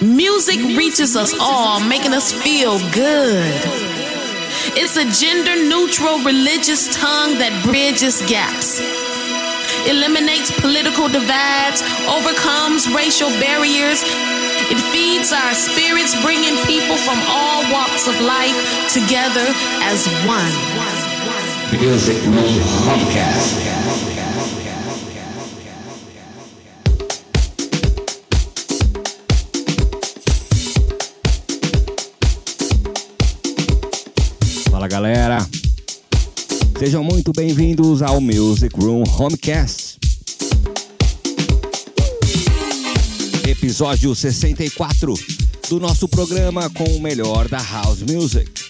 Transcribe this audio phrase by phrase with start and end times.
[0.00, 3.60] Music reaches us all, making us feel good.
[4.78, 8.78] It's a gender neutral religious tongue that bridges gaps,
[9.90, 14.06] eliminates political divides, overcomes racial barriers.
[14.70, 18.54] It feeds our spirits, bringing people from all walks of life
[18.94, 19.50] together
[19.82, 20.54] as one.
[21.74, 22.54] Music Room
[36.98, 40.00] Sejam muito bem-vindos ao Music Room Homecast.
[43.46, 45.14] Episódio 64
[45.68, 48.67] do nosso programa com o melhor da House Music.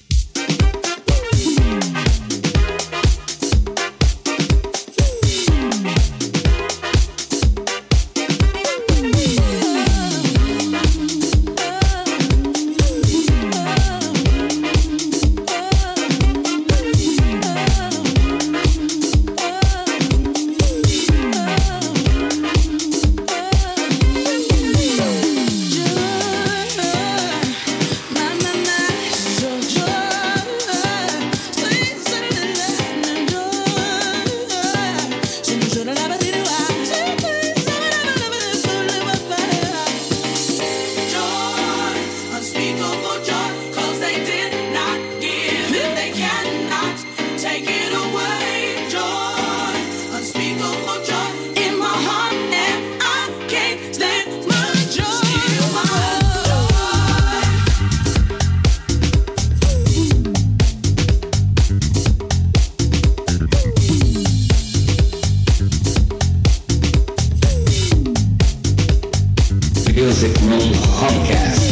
[70.98, 71.67] Podcast.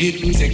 [0.00, 0.49] get music.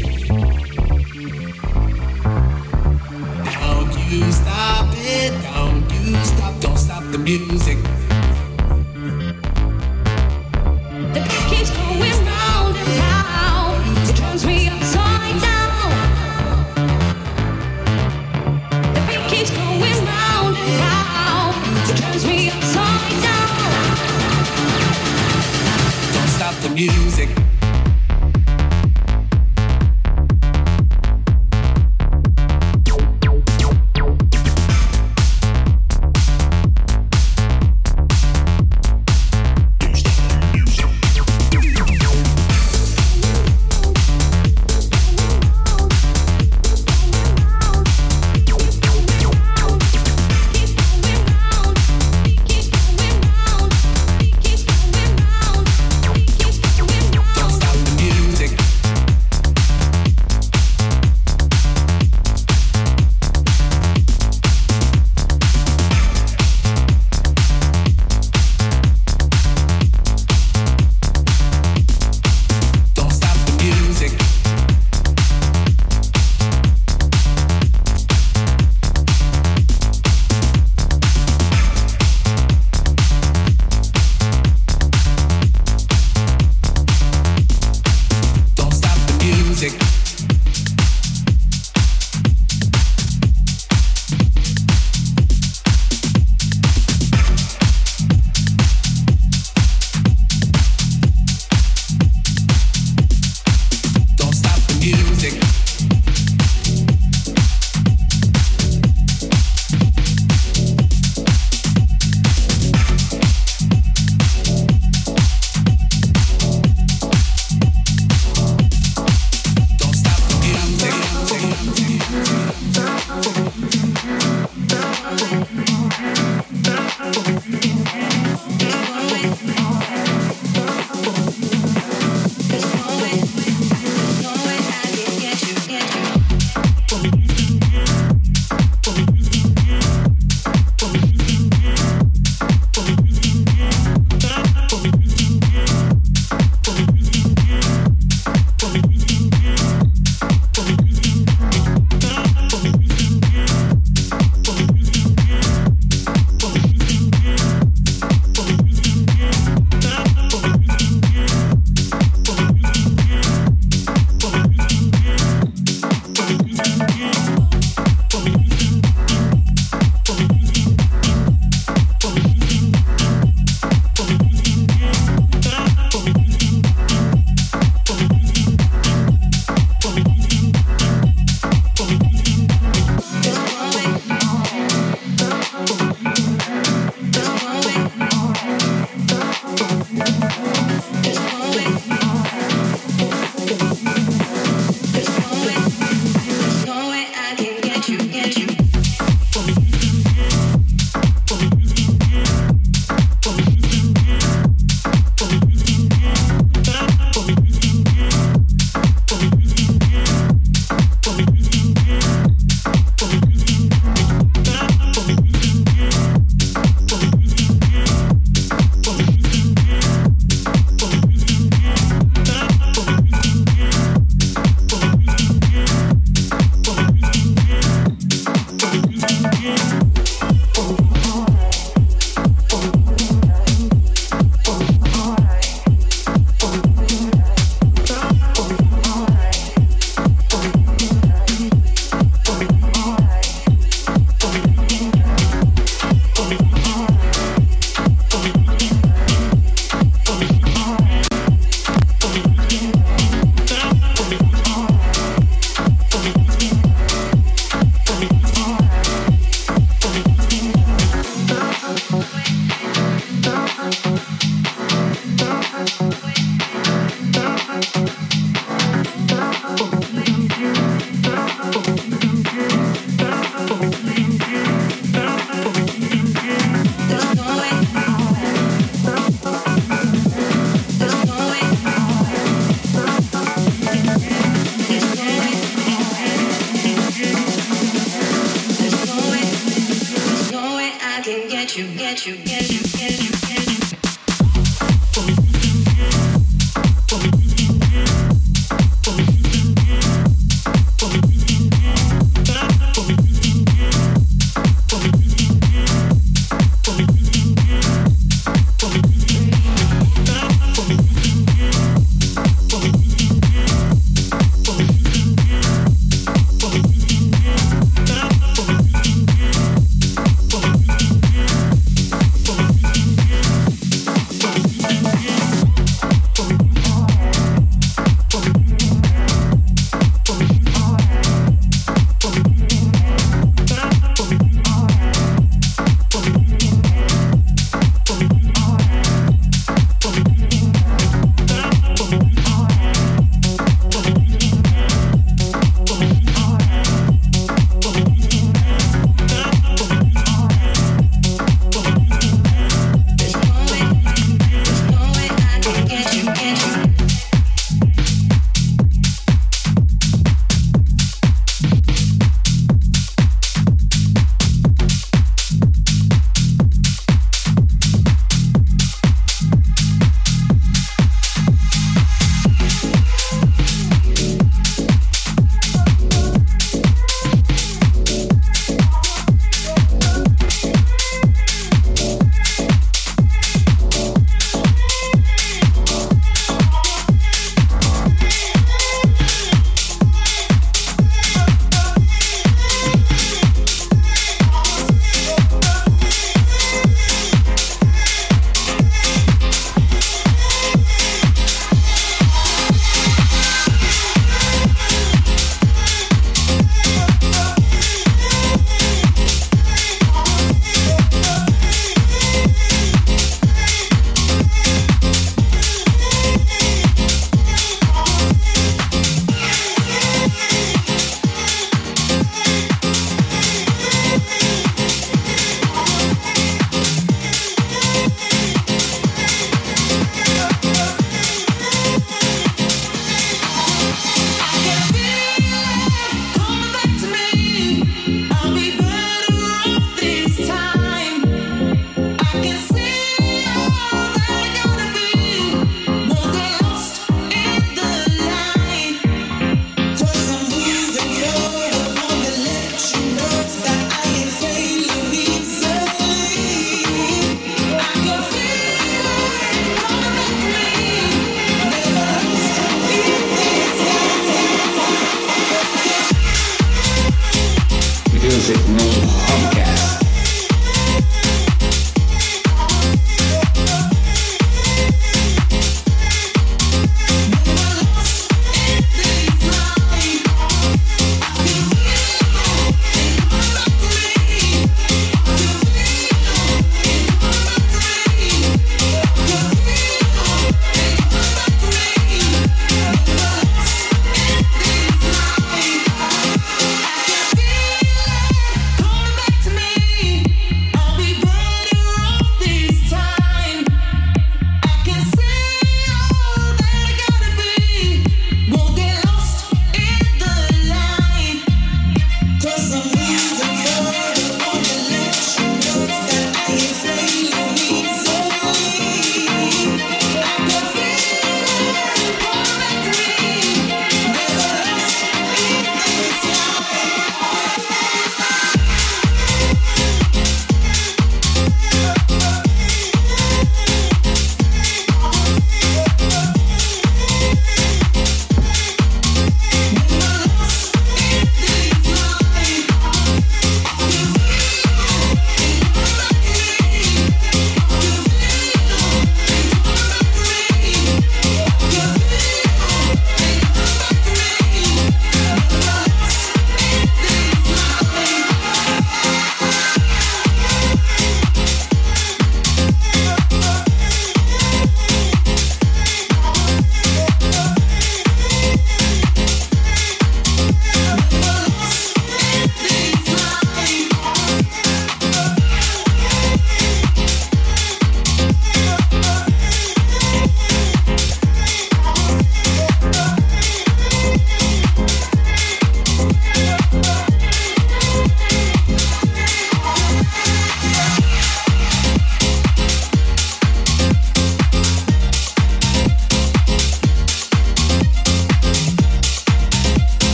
[468.26, 469.56] Music Room Podcast.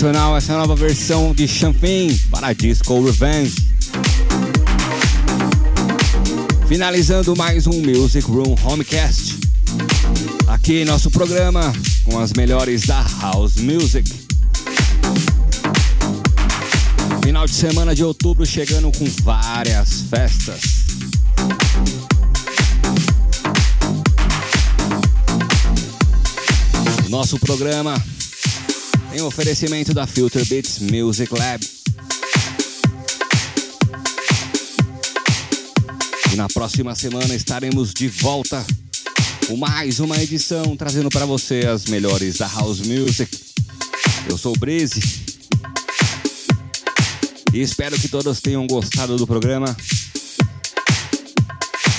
[0.00, 3.54] Sensacional essa nova versão de Champagne para Disco Revenge.
[6.66, 9.38] Finalizando mais um Music Room Homecast.
[10.46, 11.70] Aqui nosso programa
[12.04, 14.10] com as melhores da House Music.
[17.22, 20.62] Final de semana de outubro chegando com várias festas.
[27.10, 28.02] Nosso programa
[29.10, 31.68] tem oferecimento da Filter Beats Music Lab.
[36.32, 38.64] E na próxima semana estaremos de volta
[39.48, 43.36] com mais uma edição trazendo para você as melhores da House Music.
[44.28, 45.00] Eu sou o Breeze
[47.52, 49.76] e espero que todos tenham gostado do programa.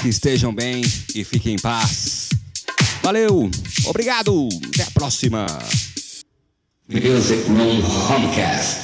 [0.02, 0.82] Que estejam bem
[1.14, 2.30] e fiquem em paz.
[3.04, 3.52] Valeu,
[3.86, 5.46] obrigado, até a próxima.
[6.94, 8.81] Music Room Homecast.